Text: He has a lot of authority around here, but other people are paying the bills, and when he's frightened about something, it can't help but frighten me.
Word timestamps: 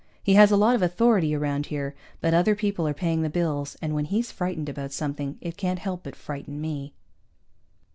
He 0.23 0.33
has 0.33 0.49
a 0.49 0.57
lot 0.57 0.73
of 0.75 0.81
authority 0.81 1.35
around 1.35 1.67
here, 1.67 1.93
but 2.21 2.33
other 2.33 2.55
people 2.55 2.87
are 2.87 2.93
paying 2.95 3.21
the 3.21 3.29
bills, 3.29 3.77
and 3.83 3.93
when 3.93 4.05
he's 4.05 4.31
frightened 4.31 4.67
about 4.67 4.91
something, 4.91 5.37
it 5.41 5.57
can't 5.57 5.77
help 5.77 6.01
but 6.01 6.15
frighten 6.15 6.59
me. 6.59 6.95